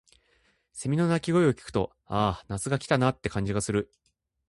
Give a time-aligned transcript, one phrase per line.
[0.73, 3.93] 蝉の鳴き声を聞くと、「ああ、夏が来たな」って感じがする。